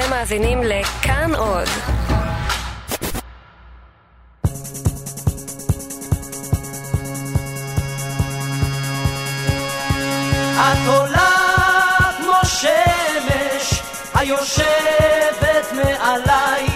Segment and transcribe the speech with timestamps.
[0.00, 1.68] אתם מאזינים לכאן עוד.
[10.54, 11.30] את עולה
[12.16, 13.82] כמו שמש
[14.14, 16.66] היושבת מעליי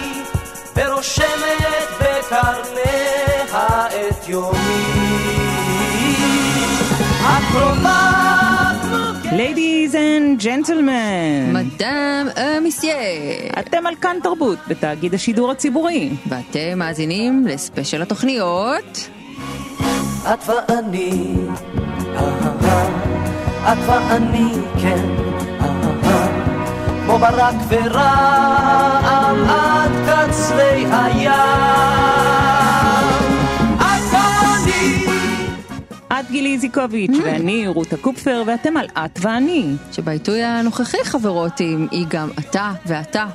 [0.75, 4.85] ורושמת בקרניה את יומי.
[7.21, 7.55] את
[9.31, 12.27] Ladies and gentlemen, מדאם
[12.61, 12.95] מיסייה,
[13.59, 16.09] אתם על כאן תרבות בתאגיד השידור הציבורי.
[16.29, 19.09] ואתם מאזינים לספיישל התוכניות.
[20.33, 21.33] את ואני,
[22.15, 24.51] אהה, את ואני,
[24.81, 25.05] כן,
[25.61, 26.27] אהה,
[27.05, 32.44] כמו ברק ורעם עד קצרי הים.
[36.25, 42.29] את גילי איזיקוביץ' ואני רותה קופפר ואתם על את ואני, שבעיתוי הנוכחי חברות היא גם
[42.39, 43.27] אתה ואתה.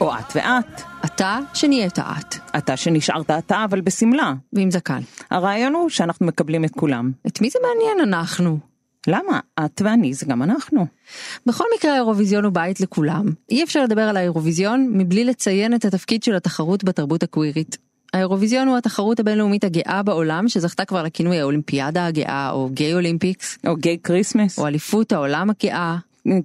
[0.00, 0.82] או את ואת.
[1.04, 4.34] אתה שנהיית את, אתה שנשארת אתה אבל בשמלה.
[4.52, 5.00] ועם זקן.
[5.30, 7.12] הרעיון הוא שאנחנו מקבלים את כולם.
[7.26, 8.58] את מי זה מעניין אנחנו?
[9.06, 9.40] למה?
[9.64, 10.86] את ואני זה גם אנחנו.
[11.46, 13.26] בכל מקרה האירוויזיון הוא בית לכולם.
[13.50, 17.78] אי אפשר לדבר על האירוויזיון מבלי לציין את התפקיד של התחרות בתרבות הקווירית.
[18.14, 23.76] האירוויזיון הוא התחרות הבינלאומית הגאה בעולם שזכתה כבר לכינוי האולימפיאדה הגאה או Gay Olympics או
[23.76, 25.96] Gay Christmas, או אליפות העולם הגאה.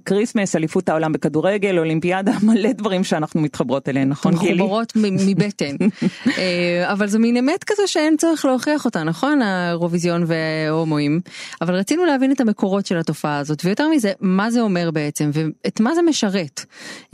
[0.04, 4.54] Christmas, אליפות העולם בכדורגל, אולימפיאדה, מלא דברים שאנחנו מתחברות אליהן, נכון גילי?
[4.54, 5.76] מחוברות מבטן.
[6.38, 9.42] אה, אבל זו מין אמת כזו שאין צורך להוכיח אותה, נכון?
[9.42, 11.20] האירוויזיון וההומואים.
[11.60, 15.80] אבל רצינו להבין את המקורות של התופעה הזאת, ויותר מזה, מה זה אומר בעצם, ואת
[15.80, 16.64] מה זה משרת.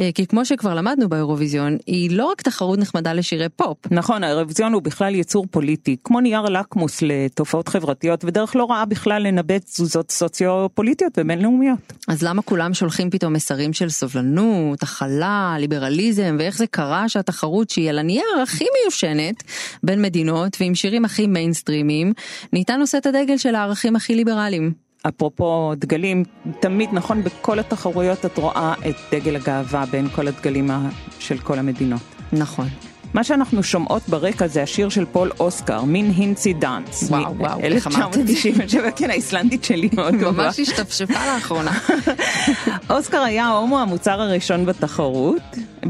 [0.00, 3.76] אה, כי כמו שכבר למדנו באירוויזיון, היא לא רק תחרות נחמדה לשירי פופ.
[3.90, 9.22] נכון, האירוויזיון הוא בכלל יצור פוליטי, כמו נייר לקמוס לתופעות חברתיות, ודרך לא רעה בכלל
[9.22, 11.92] לנבא תזוזות סוציו-פוליטיות ובינלאומיות.
[12.08, 17.90] אז למה כולם שולחים פתאום מסרים של סובלנות, הכלה, ליברליזם, ואיך זה קרה שהתחרות שהיא
[17.90, 19.42] על הנייר הכי מיושנת
[19.82, 22.12] בין מדינות ועם שירים הכי מיינסטרימיים,
[22.52, 24.72] נהייתה נושאת הדגל של הערכים הכי ליברליים.
[25.08, 26.24] אפרופו דגלים,
[26.60, 30.70] תמיד נכון בכל התחרויות את רואה את דגל הגאווה בין כל הדגלים
[31.18, 32.02] של כל המדינות.
[32.32, 32.66] נכון.
[33.16, 37.02] מה שאנחנו שומעות ברקע זה השיר של פול אוסקר, מין הינצי דאנס.
[37.10, 38.32] וואו, וואו, איך אמרת את זה?
[38.32, 40.44] 1997, כן, האיסלנדית שלי מאוד גבוה.
[40.46, 41.78] ממש השתפשפה לאחרונה.
[42.90, 45.42] אוסקר היה ההומו המוצר הראשון בתחרות,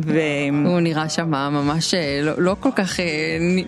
[0.05, 0.21] ו...
[0.65, 3.05] הוא נראה שם ממש אה, לא, לא כל כך אה,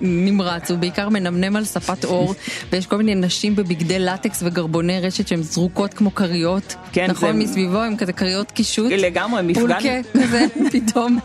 [0.00, 2.34] נמרץ, הוא בעיקר מנמנם על ספת עור,
[2.72, 6.74] ויש כל מיני נשים בבגדי לטקס וגרבוני רשת שהן זרוקות כמו כריות.
[6.92, 8.92] כן, נכון, זה- מסביבו הם כזה כריות קישוט.
[8.92, 11.18] לגמרי, מפגן, פולקה כזה, פתאום.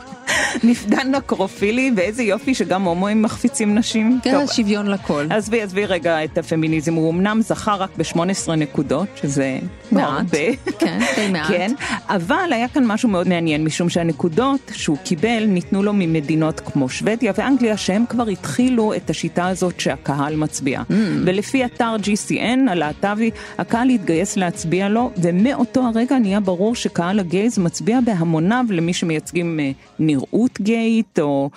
[0.63, 4.19] מפגן נקרופילי, ואיזה יופי שגם הומואים מחפיצים נשים.
[4.23, 5.25] כן, טוב, שוויון לכל.
[5.29, 9.59] עזבי, עזבי רגע את הפמיניזם, הוא אמנם זכה רק ב-18 נקודות, שזה
[9.91, 10.09] מעט.
[10.09, 10.55] הרבה.
[10.79, 11.47] כן, די מעט.
[11.47, 11.73] כן,
[12.07, 17.33] אבל היה כאן משהו מאוד מעניין, משום שהנקודות שהוא קיבל ניתנו לו ממדינות כמו שוודיה
[17.37, 20.81] ואנגליה, שהם כבר התחילו את השיטה הזאת שהקהל מצביע.
[20.81, 20.93] Mm.
[21.25, 27.99] ולפי אתר GCN הלהט"בי, הקהל התגייס להצביע לו, ומאותו הרגע נהיה ברור שקהל הגייז מצביע
[28.05, 29.71] בהמוניו למי שמייצגים אה,
[30.13, 31.49] נראות גייט או,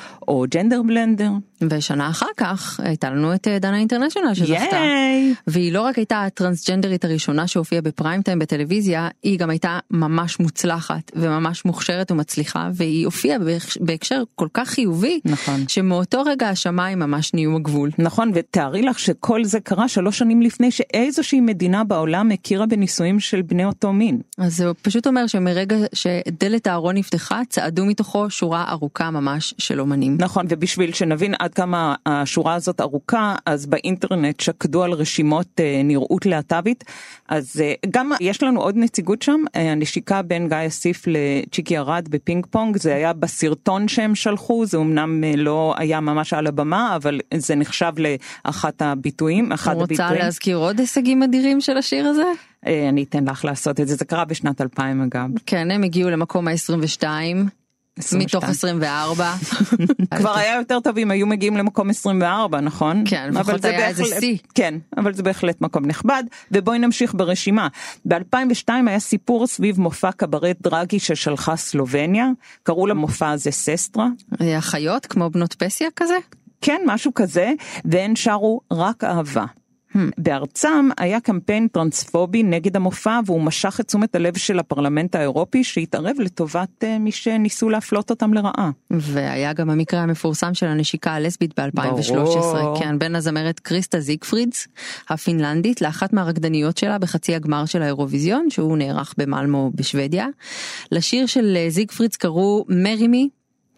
[0.55, 1.31] ג'נדר בלנדר.
[1.71, 4.77] ושנה אחר כך הייתה לנו את אה, דנה אינטרנשיונל שזכתה.
[4.77, 5.35] ייי!
[5.47, 11.13] והיא לא רק הייתה הטרנסג'נדרית הראשונה שהופיעה בפריים טיים בטלוויזיה, היא גם הייתה ממש מוצלחת
[11.15, 13.39] וממש מוכשרת ומצליחה, והיא הופיעה
[13.81, 15.65] בהקשר כל כך חיובי, נכון.
[15.69, 17.91] שמאותו רגע השמיים ממש נהיו הגבול.
[17.99, 23.43] נכון, ותארי לך שכל זה קרה שלוש שנים לפני שאיזושהי מדינה בעולם הכירה בנישואים של
[23.43, 24.21] בני אותו מין.
[24.39, 30.17] אז זה פשוט אומר שמרגע שדלת הארון נפתחה, צעדו מתוכו שורה ארוכה ממש של אומנים.
[30.21, 36.27] נכון, ובשביל שנבין עד כמה השורה הזאת ארוכה, אז באינטרנט שקדו על רשימות אה, נראות
[36.27, 36.85] להט"בית,
[37.29, 42.09] אז אה, גם יש לנו עוד נציגות שם, אה, הנשיקה בין גיא אסיף לצ'יקי ארד
[42.11, 47.21] בפינג פונג, זה היה בסרטון שהם שלחו, זה אמנם לא היה ממש על הבמה, אבל
[47.35, 50.23] זה נחשב לאחת הביטויים, אחד רוצה הביטויים.
[50.23, 52.33] להזכיר עוד הישגים אדירים של השיר הזה?
[52.67, 55.29] אני אתן לך לעשות את זה, זה קרה בשנת 2000 אגב.
[55.47, 57.05] כן, הם הגיעו למקום ה-22.
[57.99, 58.25] 22.
[58.25, 59.35] מתוך 24.
[60.19, 63.05] כבר היה יותר טוב אם היו מגיעים למקום 24 נכון?
[63.07, 64.39] כן, לפחות היה איזה שיא.
[64.55, 67.69] כן, אבל זה בהחלט מקום נכבד ובואי נמשיך ברשימה.
[68.05, 72.29] ב-2002 היה סיפור סביב מופע קברט דרגי ששלחה סלובניה,
[72.63, 74.09] קראו למופע הזה ססטרה.
[74.59, 76.17] אחיות כמו בנות פסיה כזה?
[76.61, 77.53] כן, משהו כזה,
[77.85, 79.45] והן שרו רק אהבה.
[80.19, 86.17] בארצם היה קמפיין טרנספובי נגד המופע והוא משך את תשומת הלב של הפרלמנט האירופי שהתערב
[86.19, 88.71] לטובת אה, מי שניסו להפלות אותם לרעה.
[88.91, 92.79] והיה גם המקרה המפורסם של הנשיקה הלסבית ב-2013, ברור.
[92.79, 94.69] כן, בין הזמרת קריסטה זיגפרידס
[95.09, 100.27] הפינלנדית לאחת מהרקדניות שלה בחצי הגמר של האירוויזיון שהוא נערך במלמו בשוודיה.
[100.93, 103.29] לשיר של אה, זיגפרידס קראו מרי מי.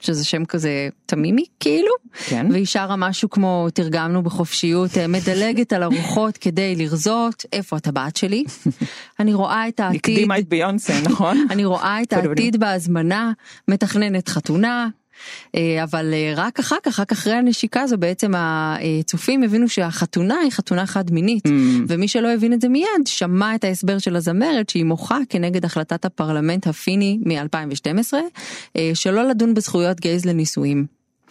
[0.00, 1.92] שזה שם כזה תמימי כאילו,
[2.26, 2.46] כן.
[2.50, 8.44] והיא שרה משהו כמו תרגמנו בחופשיות אה, מדלגת על הרוחות כדי לרזות איפה הטבעת שלי.
[9.20, 11.46] אני רואה את העתיד, הקדימה את ביונסה נכון?
[11.50, 12.12] אני רואה את.
[12.12, 13.32] העתיד בהזמנה,
[13.68, 14.88] מתכננת חתונה,
[15.82, 20.86] אבל אה, רק אחר כך, רק אחרי הנשיקה הזו בעצם הצופים הבינו שהחתונה היא חתונה
[20.86, 21.50] חד מינית, Mm.
[21.88, 26.04] ומי שלא הבין את זה מיד שמע את ההסבר של הזמרת שהיא מוחה כנגד החלטת
[26.04, 28.14] הפרלמנט הפיני מ-2012
[28.76, 30.86] אה, שלא לדון בזכויות גייז לנישואים.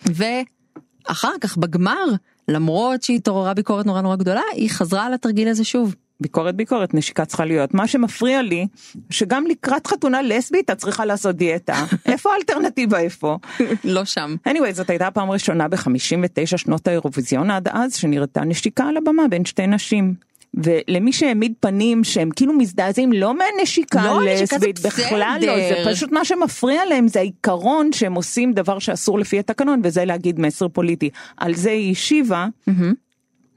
[0.06, 2.06] ואחר כך בגמר,
[2.48, 5.96] למרות שהיא התעוררה ביקורת נורא נורא גדולה, היא חזרה על התרגיל הזה שוב.
[6.22, 8.68] ביקורת ביקורת נשיקה צריכה להיות מה שמפריע לי
[9.10, 13.38] שגם לקראת חתונה לסבית את צריכה לעשות דיאטה איפה האלטרנטיבה איפה.
[13.84, 14.36] לא שם.
[14.50, 19.46] anyway זאת הייתה הפעם הראשונה ב-59 שנות האירוויזיון עד אז שנראתה נשיקה על הבמה בין
[19.46, 20.28] שתי נשים.
[20.54, 25.92] ולמי שהעמיד פנים שהם כאילו מזדעזעים לא מהנשיקה לא, לסבית בכלל לא זה.
[25.92, 30.68] פשוט מה שמפריע להם זה העיקרון שהם עושים דבר שאסור לפי התקנון וזה להגיד מסר
[30.68, 32.48] פוליטי על זה היא השיבה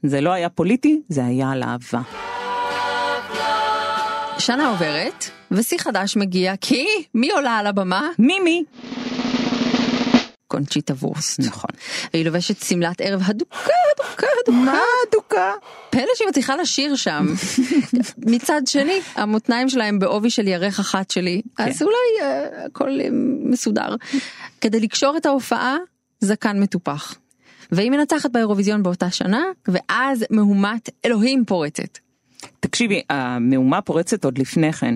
[0.03, 2.30] זה לא היה פוליטי זה היה על אהבה.
[4.41, 6.85] שנה עוברת, ושיא חדש מגיע, כי
[7.15, 8.09] מי עולה על הבמה?
[8.19, 8.63] מימי.
[10.47, 11.39] קונצ'יטה וורסט.
[11.39, 11.69] נכון.
[12.13, 13.55] והיא לובשת שמלת ערב הדוקה,
[13.95, 14.61] הדוקה, הדוקה.
[14.61, 14.79] מה
[15.09, 15.51] אדוקה?
[15.89, 17.25] פלא שהיא מצליחה לשיר שם.
[18.33, 23.07] מצד שני, המותניים שלה הם בעובי של ירך אחת שלי, אז אולי אה, הכל אה,
[23.45, 23.95] מסודר.
[24.61, 25.77] כדי לקשור את ההופעה,
[26.19, 27.15] זקן מטופח.
[27.71, 31.97] והיא מנצחת באירוויזיון באותה שנה, ואז מהומת אלוהים פורצת.
[32.59, 34.95] תקשיבי, המהומה פורצת עוד לפני כן.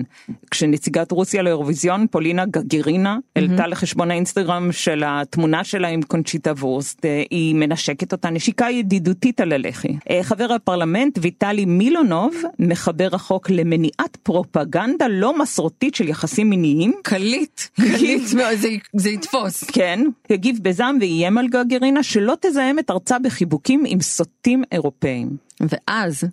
[0.50, 7.22] כשנציגת רוסיה לאירוויזיון, פולינה גגירינה, העלתה לחשבון האינסטגרם של התמונה שלה עם קונצ'יטה וורסט, אה,
[7.30, 9.96] היא מנשקת אותה נשיקה ידידותית על הלחי.
[10.10, 16.92] אה, חבר הפרלמנט ויטלי מילונוב, מחבר החוק למניעת פרופגנדה לא מסורתית של יחסים מיניים.
[17.02, 17.60] קליט,
[17.98, 19.64] קליט זה- זה יתפוס.
[19.64, 20.00] כן,
[20.30, 25.36] הגיב בזעם ואיים על גגירינה שלא תזהם את ארצה בחיבוקים עם סוטים אירופאים.
[25.60, 26.24] ואז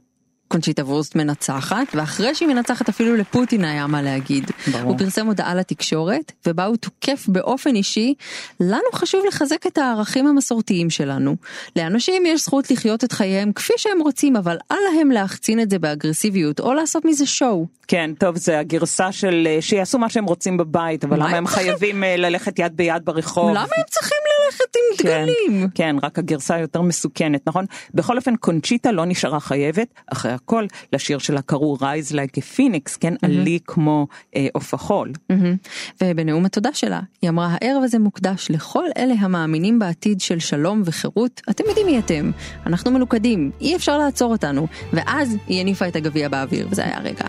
[0.54, 4.52] קונצ'יטה וורסט מנצחת, ואחרי שהיא מנצחת אפילו לפוטין היה מה להגיד.
[4.72, 4.84] ברור.
[4.84, 8.14] הוא פרסם הודעה לתקשורת, ובה הוא תוקף באופן אישי,
[8.60, 11.36] לנו חשוב לחזק את הערכים המסורתיים שלנו.
[11.76, 15.80] לאנשים יש זכות לחיות את חייהם כפי שהם רוצים, אבל אל להם להחצין את זה
[15.80, 17.68] באגרסיביות, או לעשות מזה שואו.
[17.88, 21.44] כן, טוב, זה הגרסה של אה, שיעשו מה שהם רוצים בבית, אבל מה למה הם
[21.44, 21.48] הם?
[21.48, 23.50] חייבים אה, ללכת יד ביד ברחוב?
[23.50, 24.18] למה הם צריכים
[24.54, 25.68] ללכת עם כן, דגלים?
[25.76, 27.66] כן, רק הגרסה היותר מסוכנת, נכון?
[27.94, 32.98] בכל אופן, קונצ'יטה לא נשארה חייבת, אחרי הכל, לשיר שלה קראו Rise Like a Phoenix,
[33.00, 35.12] כן, עלי כמו אה, עוף החול.
[35.30, 35.56] מהמם.
[36.04, 41.42] ובנאום התודה שלה, היא אמרה, הערב הזה מוקדש לכל אלה המאמינים בעתיד של שלום וחירות.
[41.50, 42.32] אתם יודעים מי אתם,
[42.66, 44.68] אנחנו מלוכדים, אי אפשר לעצור אותנו.
[44.94, 47.26] ואז היא הניפה את הגביע באוויר, וזה היה רגע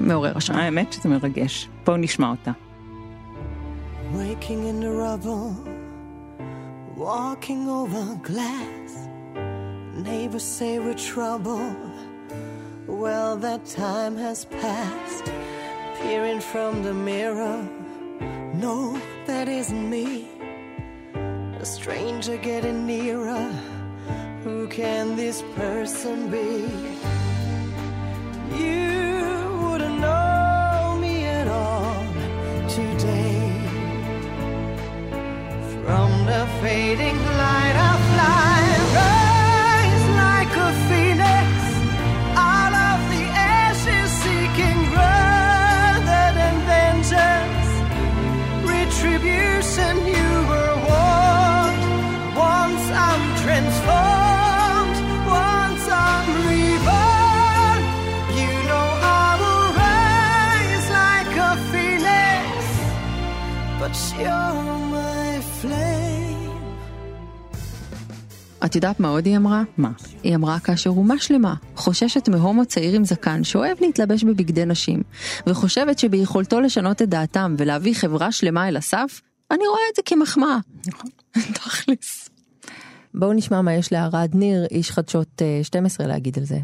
[0.00, 0.60] מעורר השראה.
[0.60, 1.68] האמת שזה מרגש.
[1.86, 2.50] בואו נשמע אותה.
[4.14, 5.81] Waking in the rubble,
[6.96, 9.08] walking over glass.
[9.94, 11.76] Neighbors say we're trouble.
[12.86, 15.32] Well, that time has passed.
[16.00, 17.62] Peering from the mirror,
[18.54, 20.28] no, that isn't me.
[21.14, 23.50] A stranger getting nearer.
[24.42, 27.21] Who can this person be?
[68.72, 69.62] את יודעת מה עוד היא אמרה?
[69.76, 69.90] מה?
[70.22, 75.02] היא אמרה כאשר אומה שלמה חוששת מהומו צעיר עם זקן שאוהב להתלבש בבגדי נשים,
[75.46, 80.58] וחושבת שביכולתו לשנות את דעתם ולהביא חברה שלמה אל הסף, אני רואה את זה כמחמאה.
[80.86, 81.10] נכון.
[81.54, 82.28] תכלס.
[83.14, 86.58] בואו נשמע מה יש לערד ניר, איש חדשות אה, 12 להגיד על זה.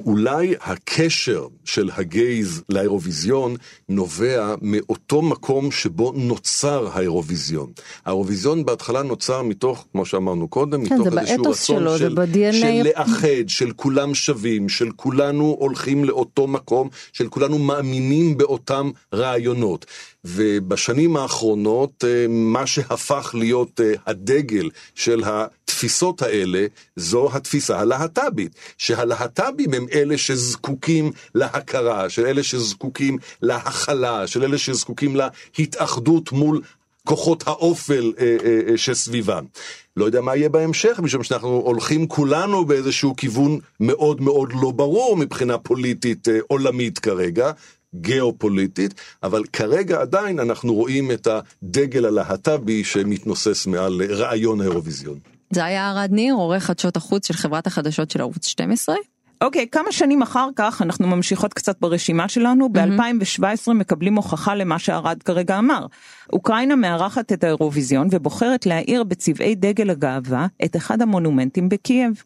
[0.00, 3.56] אולי הקשר של הגייז לאירוויזיון
[3.88, 7.72] נובע מאותו מקום שבו נוצר האירוויזיון.
[8.04, 12.52] האירוויזיון בהתחלה נוצר מתוך, כמו שאמרנו קודם, כן, מתוך איזשהו רצון שלו, של, ב-DNA.
[12.52, 19.86] של לאחד, של כולם שווים, של כולנו הולכים לאותו מקום, של כולנו מאמינים באותם רעיונות.
[20.24, 25.22] ובשנים האחרונות אה, מה שהפך להיות אה, הדגל של
[25.84, 34.44] התפיסות האלה זו התפיסה הלהט"בית, שהלהט"בים הם אלה שזקוקים להכרה, של אלה שזקוקים להכלה, של
[34.44, 35.16] אלה שזקוקים
[35.58, 36.60] להתאחדות מול
[37.04, 39.44] כוחות האופל אה, אה, אה, שסביבם.
[39.96, 45.16] לא יודע מה יהיה בהמשך, משום שאנחנו הולכים כולנו באיזשהו כיוון מאוד מאוד לא ברור
[45.16, 47.50] מבחינה פוליטית אה, עולמית כרגע.
[48.00, 55.33] גיאופוליטית, אבל כרגע עדיין אנחנו רואים את הדגל הלהט"בי שמתנוסס מעל רעיון האירוויזיון.
[55.54, 58.94] זה היה ארד ניר, עורך חדשות החוץ של חברת החדשות של ערוץ 12.
[59.40, 65.22] אוקיי, כמה שנים אחר כך אנחנו ממשיכות קצת ברשימה שלנו, ב-2017 מקבלים הוכחה למה שערד
[65.22, 65.86] כרגע אמר.
[66.32, 72.22] אוקראינה מארחת את האירוויזיון ובוחרת להאיר בצבעי דגל הגאווה את אחד המונומנטים בקייב.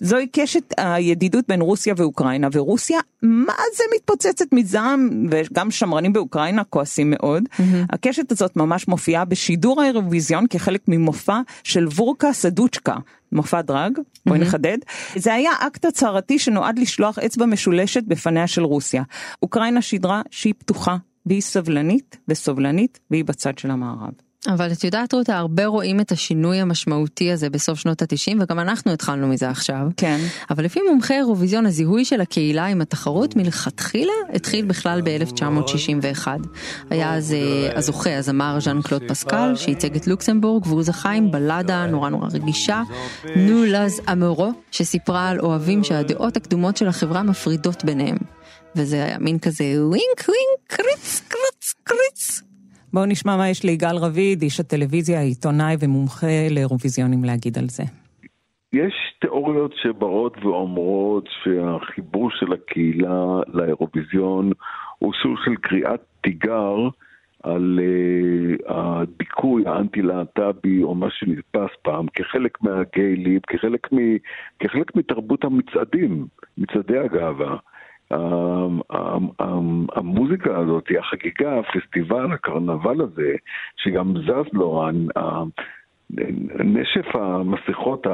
[0.00, 7.10] זוהי קשת הידידות בין רוסיה ואוקראינה, ורוסיה מה זה מתפוצצת מזעם, וגם שמרנים באוקראינה כועסים
[7.10, 7.42] מאוד.
[7.90, 12.96] הקשת הזאת ממש מופיעה בשידור האירוויזיון כחלק ממופע של וורקה סדוצ'קה.
[13.32, 14.78] מופע דראג, בואי נחדד.
[15.16, 19.02] זה היה אקט הצהרתי שנועד לשלוח אצבע משולשת בפניה של רוסיה.
[19.42, 24.12] אוקראינה שידרה שהיא פתוחה, והיא סבלנית וסובלנית, והיא בצד של המערב.
[24.48, 28.92] אבל את יודעת רותה, הרבה רואים את השינוי המשמעותי הזה בסוף שנות התשעים, וגם אנחנו
[28.92, 29.86] התחלנו מזה עכשיו.
[29.96, 30.18] כן.
[30.50, 36.28] אבל לפי מומחי אירוויזיון, הזיהוי של הקהילה עם התחרות מלכתחילה התחיל בכלל ב-1961.
[36.90, 41.86] היה אז אה, הזוכה, הזמר ז'אן קלוד פסקל, שייצג את לוקסמבורג, והוא זכה עם בלדה
[41.86, 42.82] נורא נורא רגישה,
[43.36, 48.16] נו לז אמורו, שסיפרה על אוהבים שהדעות הקדומות של החברה מפרידות ביניהם.
[48.76, 52.42] וזה היה מין כזה ווינק ווינק קריץ קריץ קריץ.
[52.92, 57.82] בואו נשמע מה יש ליגאל רביד, איש הטלוויזיה, עיתונאי ומומחה לאירוויזיונים להגיד על זה.
[58.72, 64.52] יש תיאוריות שבאות ואומרות שהחיבור של הקהילה לאירוויזיון
[64.98, 66.76] הוא סוג של קריאת תיגר
[67.42, 73.96] על uh, הדיכוי האנטי-להט"בי או מה שנתפס פעם כחלק מהגיילים, כחלק, מ,
[74.58, 76.26] כחלק מתרבות המצעדים,
[76.58, 77.56] מצעדי הגאווה.
[79.94, 83.34] המוזיקה הזאת, החגיגה, הפסטיבל, הקרנבל הזה,
[83.76, 84.88] שגם זז לו,
[86.64, 88.06] נשף המסכות,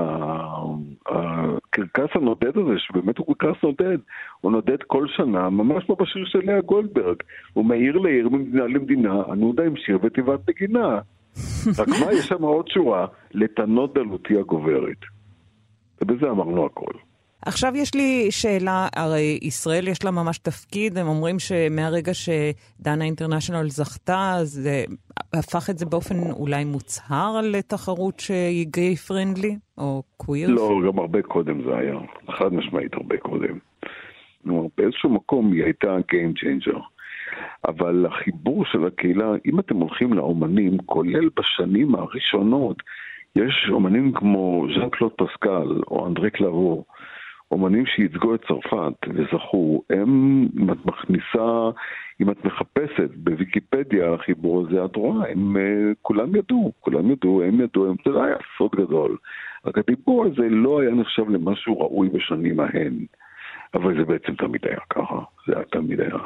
[1.06, 3.98] הקרקס הנודד הזה, שבאמת הוא קרקס נודד,
[4.40, 7.16] הוא נודד כל שנה, ממש כמו בשיר של לאה גולדברג.
[7.52, 10.98] הוא מעיר לעיר, ממדינה למדינה, הנודה עם שיר ותיבת נגינה.
[11.78, 14.98] רק מה, יש שם עוד שורה, לתנות דלותי הגוברת.
[16.00, 16.92] ובזה אמרנו הכל.
[17.46, 23.68] עכשיו יש לי שאלה, הרי ישראל יש לה ממש תפקיד, הם אומרים שמהרגע שדנה אינטרנשיונל
[23.68, 24.84] זכתה, זה
[25.32, 30.50] הפך את זה באופן אולי מוצהר לתחרות שהיא גיי פרנדלי, או קוויר?
[30.50, 31.94] לא, גם הרבה קודם זה היה,
[32.38, 33.58] חד משמעית הרבה קודם.
[34.42, 36.78] כלומר, באיזשהו מקום היא הייתה Game Changer.
[37.68, 42.76] אבל החיבור של הקהילה, אם אתם הולכים לאומנים, כולל בשנים הראשונות,
[43.36, 46.84] יש אומנים כמו ז'אן קלוד פסקל או אנדרי קלבור,
[47.52, 51.70] אומנים שייצגו את צרפת וזכו, הם, אם את מכניסה,
[52.20, 57.42] אם את מחפשת בוויקיפדיה על החיבור הזה, את רואה, הם uh, כולם ידעו, כולם ידעו,
[57.42, 59.16] הם ידעו, הם, זה לא היה סוד גדול.
[59.64, 63.04] רק הדיבור הזה לא היה נחשב למשהו ראוי בשנים ההן.
[63.74, 66.18] אבל זה בעצם תמיד היה ככה, זה היה תמיד היה.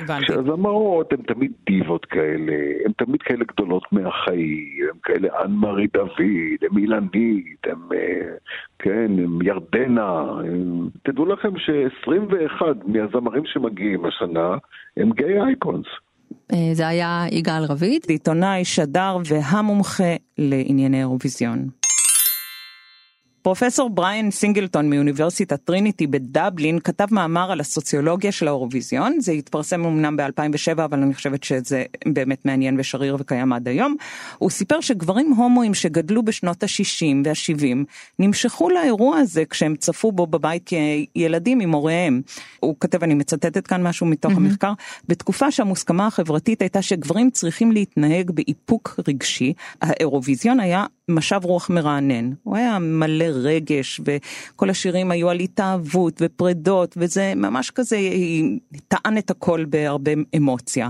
[0.00, 0.24] הבנתי.
[0.24, 2.52] כשהזמרות הן תמיד דיבות כאלה,
[2.84, 8.36] הן תמיד כאלה גדולות מהחיים, הן כאלה אנמרי דוד, הן אילנית, הן, אה,
[8.78, 10.24] כן, הן ירדנה.
[10.44, 10.88] הם...
[11.02, 14.56] תדעו לכם ש-21 מהזמרים שמגיעים השנה
[14.96, 15.86] הם gay icons.
[16.52, 18.02] אה, זה היה יגאל רביד.
[18.08, 21.83] עיתונאי, שדר והמומחה לענייני אירוויזיון.
[23.44, 30.16] פרופסור בריאן סינגלטון מאוניברסיטת טריניטי בדבלין כתב מאמר על הסוציולוגיה של האירוויזיון, זה התפרסם אמנם
[30.16, 33.96] ב-2007 אבל אני חושבת שזה באמת מעניין ושריר וקיים עד היום.
[34.38, 37.76] הוא סיפר שגברים הומואים שגדלו בשנות ה-60 וה-70
[38.18, 40.70] נמשכו לאירוע הזה כשהם צפו בו בבית
[41.14, 42.20] כילדים עם הוריהם.
[42.60, 44.36] הוא כתב, אני מצטטת כאן משהו מתוך mm-hmm.
[44.36, 44.72] המחקר,
[45.08, 52.56] בתקופה שהמוסכמה החברתית הייתה שגברים צריכים להתנהג באיפוק רגשי, האירוויזיון היה משב רוח מרענן, הוא
[52.56, 57.98] היה מלא רגש וכל השירים היו על התאהבות ופרדות וזה ממש כזה
[58.88, 60.88] טען את הכל בהרבה אמוציה.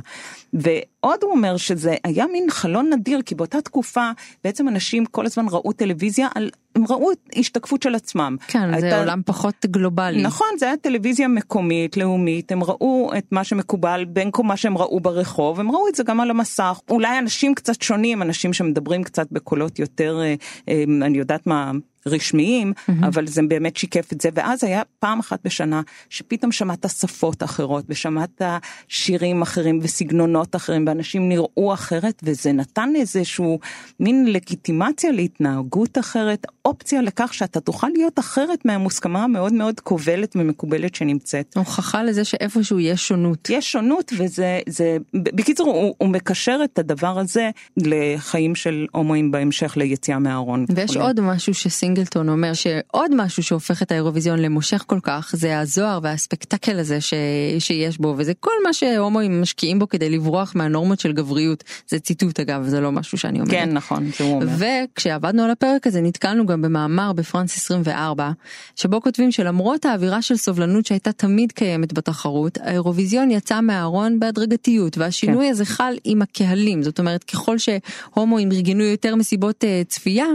[0.52, 4.10] ועוד הוא אומר שזה היה מין חלון נדיר כי באותה תקופה
[4.44, 8.36] בעצם אנשים כל הזמן ראו טלוויזיה על הם ראו השתקפות של עצמם.
[8.46, 8.90] כן, הייתה...
[8.90, 10.22] זה עולם פחות גלובלי.
[10.22, 14.78] נכון, זה היה טלוויזיה מקומית, לאומית, הם ראו את מה שמקובל בין כל מה שהם
[14.78, 16.80] ראו ברחוב, הם ראו את זה גם על המסך.
[16.90, 20.34] אולי אנשים קצת שונים, אנשים שמדברים קצת בקולות יותר, אה,
[20.68, 21.72] אה, אני יודעת מה,
[22.06, 23.06] רשמיים, mm-hmm.
[23.06, 27.84] אבל זה באמת שיקף את זה, ואז היה פעם אחת בשנה שפתאום שמעת שפות אחרות,
[27.88, 28.42] ושמעת
[28.88, 33.58] שירים אחרים וסגנונות אחרים, ואנשים נראו אחרת, וזה נתן איזשהו
[34.00, 40.94] מין לגיטימציה להתנהגות אחרת, אופציה לכך שאתה תוכל להיות אחרת מהמוסכמה המאוד מאוד כובלת ומקובלת
[40.94, 41.56] שנמצאת.
[41.56, 43.50] הוכחה לזה שאיפשהו יש שונות.
[43.50, 49.76] יש שונות, וזה, זה, בקיצור, הוא, הוא מקשר את הדבר הזה לחיים של הומואים בהמשך
[49.76, 50.66] ליציאה מהארון.
[50.74, 55.58] ויש עוד משהו שסינג סינגלטון אומר שעוד משהו שהופך את האירוויזיון למושך כל כך זה
[55.58, 57.14] הזוהר והספקטקל הזה ש...
[57.58, 62.40] שיש בו וזה כל מה שהומואים משקיעים בו כדי לברוח מהנורמות של גבריות זה ציטוט
[62.40, 63.50] אגב זה לא משהו שאני אומרת.
[63.50, 64.46] כן נכון זה הוא אומר.
[64.58, 68.30] וכשעבדנו על הפרק הזה נתקלנו גם במאמר בפרנס 24
[68.76, 75.44] שבו כותבים שלמרות האווירה של סובלנות שהייתה תמיד קיימת בתחרות האירוויזיון יצא מהארון בהדרגתיות והשינוי
[75.46, 75.50] כן.
[75.50, 80.26] הזה חל עם הקהלים זאת אומרת ככל שהומואים ארגנו יותר מסיבות uh, צפייה.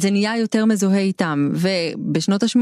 [0.00, 2.58] זה נהיה יותר מזוהה איתם ובשנות ה-80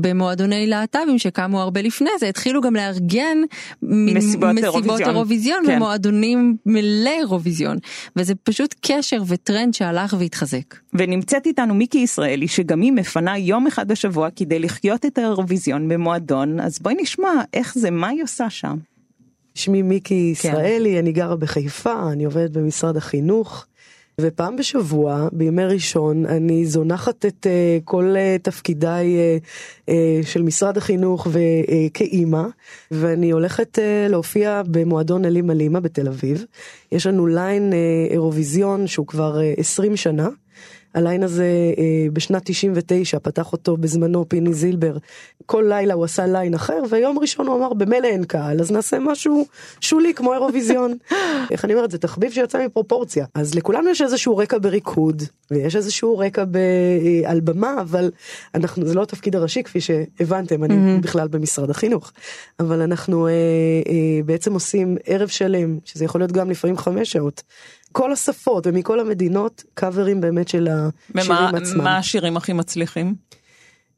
[0.00, 3.38] במועדוני להט"בים שקמו הרבה לפני זה התחילו גם לארגן
[3.82, 5.76] מסיבות, מסיבות אירוויזיון כן.
[5.76, 7.78] ומועדונים מלא אירוויזיון
[8.16, 10.74] וזה פשוט קשר וטרנד שהלך והתחזק.
[10.94, 16.60] ונמצאת איתנו מיקי ישראלי שגם היא מפנה יום אחד בשבוע כדי לחיות את האירוויזיון במועדון
[16.60, 18.76] אז בואי נשמע איך זה מה היא עושה שם.
[19.54, 20.48] שמי מיקי כן.
[20.48, 20.98] ישראלי כן.
[20.98, 23.66] אני גרה בחיפה אני עובדת במשרד החינוך.
[24.20, 29.92] ופעם בשבוע, בימי ראשון, אני זונחת את אה, כל אה, תפקידיי אה, אה,
[30.26, 32.42] של משרד החינוך וכאימא,
[32.90, 36.44] ואני הולכת אה, להופיע במועדון הלימה לימה בתל אביב.
[36.92, 40.28] יש לנו ליין אה, אירוויזיון שהוא כבר אה, 20 שנה.
[40.94, 41.44] הליין הזה
[41.78, 44.96] אה, בשנת 99 פתח אותו בזמנו פיני זילבר.
[45.46, 48.98] כל לילה הוא עשה ליין אחר ויום ראשון הוא אמר במילא אין קהל אז נעשה
[48.98, 49.46] משהו
[49.80, 50.96] שולי כמו אירוויזיון.
[51.50, 56.18] איך אני אומרת זה תחביב שיצא מפרופורציה אז לכולנו יש איזשהו רקע בריקוד ויש איזשהו
[56.18, 58.10] רקע ב, אה, על במה אבל
[58.54, 61.02] אנחנו זה לא התפקיד הראשי כפי שהבנתם אני mm-hmm.
[61.02, 62.12] בכלל במשרד החינוך
[62.60, 67.42] אבל אנחנו אה, אה, בעצם עושים ערב שלם שזה יכול להיות גם לפעמים חמש שעות
[67.98, 70.68] כל השפות ומכל המדינות קאברים באמת של
[71.14, 71.84] השירים עצמם.
[71.84, 73.14] מה השירים הכי מצליחים?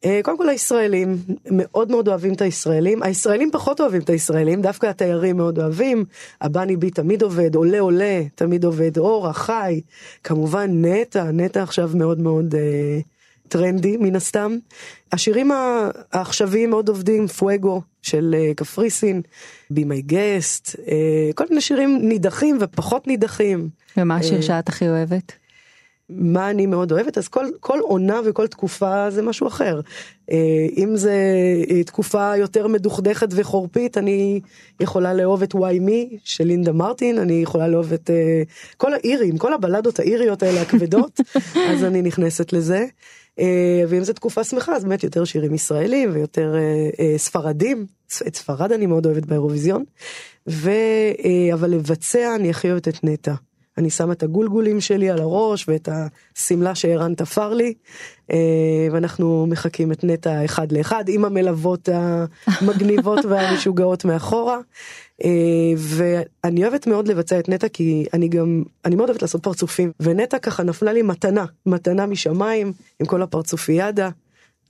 [0.04, 1.16] אה, קודם כל הישראלים
[1.50, 6.04] מאוד מאוד אוהבים את הישראלים הישראלים פחות אוהבים את הישראלים דווקא התיירים מאוד אוהבים
[6.40, 9.80] הבני בי תמיד עובד עולה עולה תמיד עובד אורה חי
[10.24, 13.00] כמובן נטע נטע עכשיו מאוד מאוד אה,
[13.50, 14.56] טרנדי מן הסתם.
[15.12, 15.50] השירים
[16.12, 19.22] העכשוויים מאוד עובדים פואגו של אה, קפריסין
[19.70, 20.76] בי מי גסט
[21.34, 23.68] כל מיני שירים נידחים ופחות נידחים.
[23.96, 25.32] ומה השיר אה, שאת הכי אוהבת?
[26.12, 29.80] מה אני מאוד אוהבת אז כל כל עונה וכל תקופה זה משהו אחר
[30.30, 31.14] אה, אם זה
[31.86, 34.40] תקופה יותר מדוכדכת וחורפית אני
[34.80, 38.10] יכולה לאהוב את וואי מי של לינדה מרטין אני יכולה לאהוב את
[38.76, 41.20] כל האירים כל הבלדות האיריות האלה הכבדות
[41.70, 42.86] אז אני נכנסת לזה.
[43.88, 46.54] ואם זו תקופה שמחה אז באמת יותר שירים ישראלים ויותר
[47.16, 47.86] ספרדים
[48.26, 49.84] את ספרד אני מאוד אוהבת באירוויזיון
[50.48, 50.70] ו...
[51.54, 53.34] אבל לבצע אני הכי אוהבת את נטע.
[53.80, 55.88] אני שמה את הגולגולים שלי על הראש ואת
[56.36, 57.74] השמלה שערן תפר לי
[58.30, 64.58] אה, ואנחנו מחקים את נטע אחד לאחד עם המלוות המגניבות והמשוגעות מאחורה.
[65.24, 65.30] אה,
[65.76, 70.38] ואני אוהבת מאוד לבצע את נטע כי אני גם אני מאוד אוהבת לעשות פרצופים ונטע
[70.38, 74.10] ככה נפלה לי מתנה מתנה משמיים עם כל הפרצופיאדה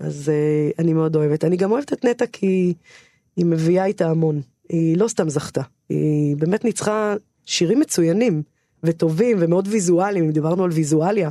[0.01, 2.75] אז אה, אני מאוד אוהבת אני גם אוהבת את נטע כי
[3.37, 7.15] היא מביאה איתה המון היא לא סתם זכתה היא באמת ניצחה
[7.51, 8.43] שירים מצוינים.
[8.85, 11.31] וטובים ומאוד ויזואליים, אם דיברנו על ויזואליה,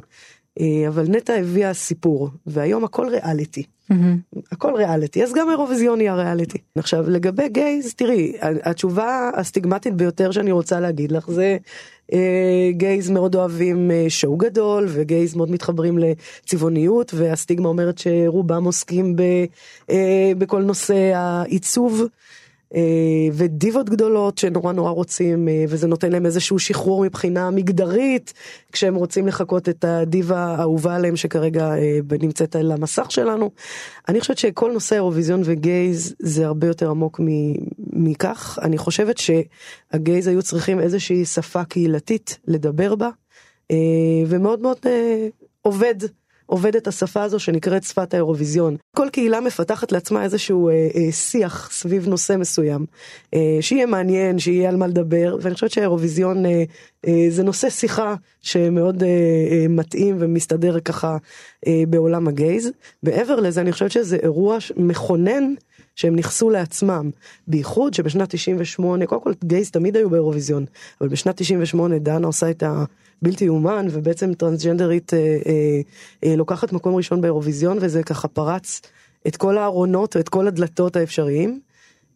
[0.60, 3.64] אה, אבל נטע הביאה סיפור, והיום הכל ריאליטי.
[3.92, 4.40] Mm-hmm.
[4.52, 6.58] הכל ריאליטי, אז גם האירוויזיון יהיה ריאליטי.
[6.76, 11.58] עכשיו לגבי גייז, תראי, התשובה הסטיגמטית ביותר שאני רוצה להגיד לך זה
[12.14, 19.16] אה, גייז מאוד אוהבים אה, שואו גדול וגייז מאוד מתחברים לצבעוניות והסטיגמה אומרת שרובם עוסקים
[19.16, 19.22] ב,
[19.90, 22.04] אה, בכל נושא העיצוב.
[22.76, 22.82] אה,
[23.34, 28.34] ודיבות גדולות שנורא נורא רוצים אה, וזה נותן להם איזשהו שחרור מבחינה מגדרית
[28.72, 33.52] כשהם רוצים לחקות את הדיבה האהובה עליהם שכרגע אה, נמצאת על המסך שלנו.
[34.10, 37.20] אני חושבת שכל נושא האירוויזיון וגייז זה הרבה יותר עמוק
[37.78, 43.10] מכך אני חושבת שהגייז היו צריכים איזושהי שפה קהילתית לדבר בה
[44.28, 44.78] ומאוד מאוד
[45.62, 45.96] עובד
[46.50, 48.78] עובדת השפה הזו שנקראת שפת האירוויזיון.
[48.96, 52.86] כל קהילה מפתחת לעצמה איזשהו אה, אה, שיח סביב נושא מסוים,
[53.34, 56.64] אה, שיהיה מעניין, שיהיה על מה לדבר, ואני חושבת שהאירוויזיון אה,
[57.08, 59.08] אה, זה נושא שיחה שמאוד אה,
[59.52, 61.18] אה, מתאים ומסתדר ככה
[61.68, 62.72] אה, בעולם הגייז.
[63.04, 65.54] מעבר לזה אני חושבת שזה אירוע מכונן.
[65.96, 67.10] שהם נכסו לעצמם,
[67.48, 70.66] בייחוד שבשנת 98, קודם כל גייז תמיד היו באירוויזיון,
[71.02, 72.64] אבל בשנת 98 דנה עושה את
[73.22, 75.82] הבלתי יאומן, ובעצם טרנסג'נדרית אה, אה,
[76.24, 78.82] אה, לוקחת מקום ראשון באירוויזיון, וזה ככה פרץ
[79.28, 81.60] את כל הארונות ואת כל הדלתות האפשריים.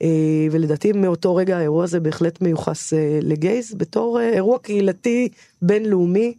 [0.02, 5.30] אה, ולדעתי מאותו רגע האירוע הזה בהחלט מיוחס אה, לגייז בתור אה, אירוע קהילתי
[5.62, 6.34] בינלאומי.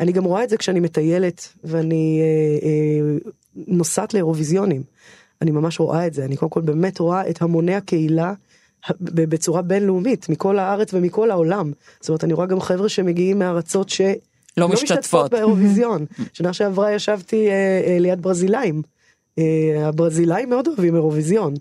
[0.00, 3.18] אני גם רואה את זה כשאני מטיילת ואני אה, אה,
[3.54, 4.82] נוסעת לאירוויזיונים.
[5.42, 8.32] אני ממש רואה את זה, אני קודם כל באמת רואה את המוני הקהילה
[9.00, 11.72] בצורה בינלאומית, מכל הארץ ומכל העולם.
[12.00, 14.14] זאת אומרת, אני רואה גם חבר'ה שמגיעים מארצות שלא
[14.56, 16.06] לא משתתפות באירוויזיון.
[16.32, 17.52] שנה שעברה ישבתי אה,
[17.86, 18.82] אה, ליד ברזילאים.
[19.38, 21.54] אה, הברזילאים מאוד אוהבים אירוויזיון.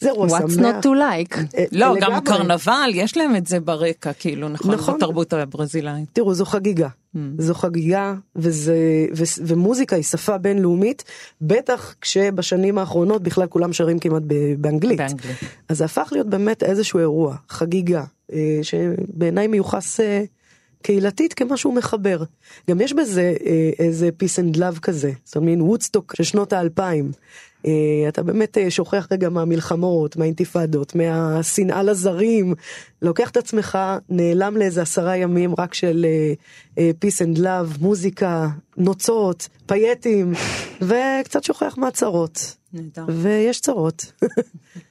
[0.00, 0.40] זה אירוע שמח.
[0.40, 1.38] What's not to like.
[1.58, 2.00] אה, לא, לגמרי.
[2.00, 4.96] גם קרנבל, יש להם את זה ברקע, כאילו, נכון, נכון.
[4.96, 6.08] בתרבות הברזילאית.
[6.12, 6.88] תראו, זו חגיגה.
[6.88, 7.18] Mm.
[7.38, 8.76] זו חגיגה, וזה,
[9.16, 11.04] ו, ומוזיקה היא שפה בינלאומית,
[11.40, 14.98] בטח כשבשנים האחרונות בכלל כולם שרים כמעט ב- באנגלית.
[14.98, 15.36] באנגלית.
[15.68, 20.24] אז זה הפך להיות באמת איזשהו אירוע, חגיגה, אה, שבעיניי מיוחס אה,
[20.82, 22.22] קהילתית כמשהו מחבר.
[22.70, 26.52] גם יש בזה אה, איזה peace and love כזה, זאת אומרת, מין וודסטוק של שנות
[26.52, 27.12] האלפיים.
[27.66, 27.72] אה,
[28.08, 32.54] אתה באמת אה, שוכח רגע מהמלחמות, מהאינתיפאדות, מהשנאה לזרים,
[33.02, 36.06] לוקח את עצמך, נעלם לאיזה עשרה ימים רק של
[36.78, 40.32] peace and love, מוזיקה, נוצות, פייטים,
[40.88, 42.56] וקצת שוכח מהצרות.
[42.72, 43.04] נהדר.
[43.08, 44.12] ויש צרות.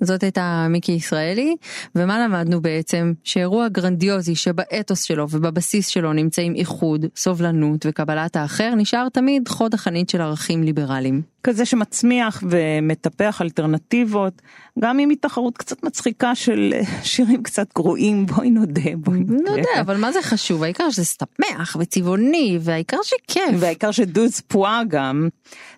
[0.00, 1.56] זאת הייתה מיקי ישראלי,
[1.94, 3.12] ומה למדנו בעצם?
[3.24, 10.10] שאירוע גרנדיוזי שבאתוס שלו ובבסיס שלו נמצאים איחוד, סובלנות וקבלת האחר, נשאר תמיד חוד החנית
[10.10, 11.22] של ערכים ליברליים.
[11.42, 14.42] כזה שמצמיח ומטפח אלטרנטיבות,
[14.78, 19.50] גם אם היא תחרות קצת מצחיקה של אה, שירים קצת גרועים, בואי נודה, בואי נודה.
[19.50, 20.62] יודע, אבל מה זה חשוב?
[20.62, 23.54] העיקר שזה סתמך וצבעוני, והעיקר שכיף.
[23.58, 25.28] והעיקר שדוז פועה גם.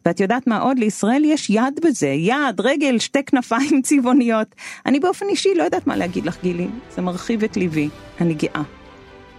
[0.06, 0.78] ואת יודעת מה עוד?
[0.78, 4.54] לישראל יש יד בזה, יד, רגל, שתי כנפיים צבעוניות.
[4.86, 7.88] אני באופן אישי לא יודעת מה להגיד לך גילי, זה מרחיב את ליבי,
[8.20, 8.62] אני גאה.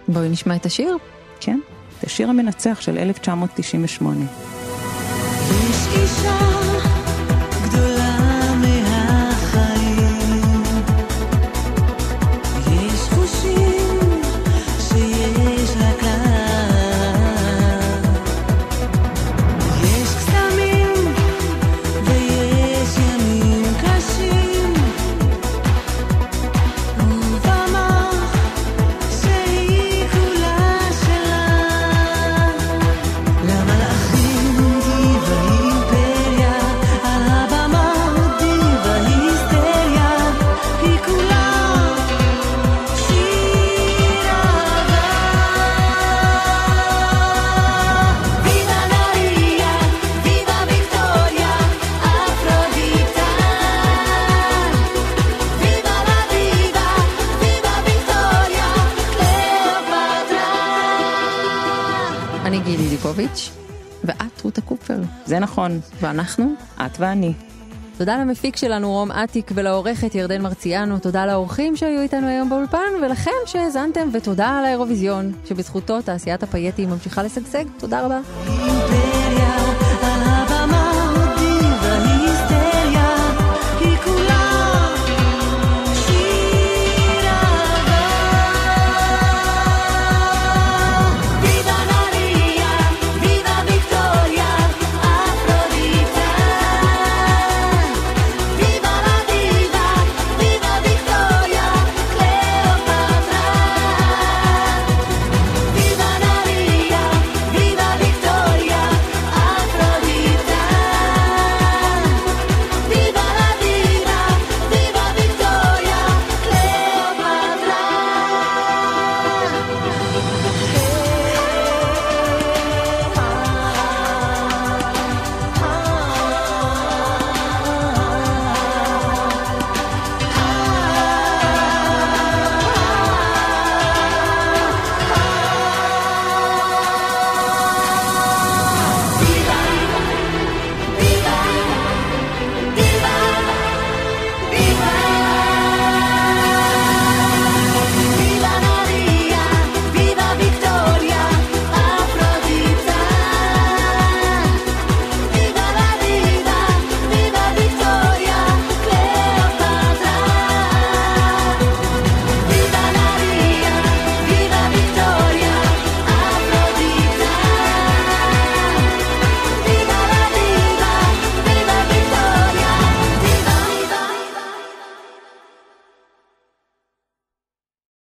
[0.08, 0.96] בואי נשמע את השיר.
[1.40, 1.60] כן?
[2.00, 4.47] זה השיר המנצח של 1998.
[65.38, 66.54] נכון, ואנחנו?
[66.86, 67.32] את ואני.
[67.98, 73.30] תודה למפיק שלנו רום אטיק ולעורכת ירדן מרציאנו, תודה לאורחים שהיו איתנו היום באולפן ולכם
[73.46, 78.20] שהאזנתם ותודה על האירוויזיון, שבזכותו תעשיית הפייטים ממשיכה לשגשג, תודה רבה.